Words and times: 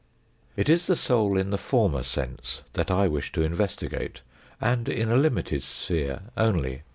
It 0.57 0.67
is 0.67 0.87
the 0.87 0.95
soul 0.95 1.37
in 1.37 1.51
the 1.51 1.59
former 1.59 2.01
sense 2.01 2.63
that 2.73 2.89
I 2.89 3.07
wish 3.07 3.31
to 3.33 3.43
investigate, 3.43 4.21
and 4.59 4.89
in 4.89 5.11
a 5.11 5.15
limited 5.15 5.61
sphere 5.61 6.23
only. 6.35 6.81